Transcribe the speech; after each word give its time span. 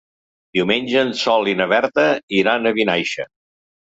Diumenge 0.59 1.03
en 1.07 1.11
Sol 1.19 1.49
i 1.51 1.53
na 1.59 1.67
Berta 1.73 2.05
iran 2.39 2.65
a 2.65 2.73
Vinaixa. 2.79 3.27